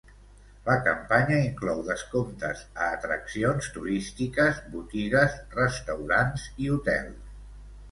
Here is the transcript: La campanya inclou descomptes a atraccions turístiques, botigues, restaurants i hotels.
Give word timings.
La 0.69 0.75
campanya 0.85 1.37
inclou 1.47 1.83
descomptes 1.89 2.63
a 2.87 2.87
atraccions 2.95 3.69
turístiques, 3.77 4.65
botigues, 4.79 5.39
restaurants 5.63 6.51
i 6.67 6.75
hotels. 6.77 7.33